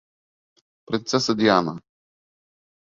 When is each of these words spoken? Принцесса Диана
Принцесса 0.87 1.35
Диана 1.43 1.75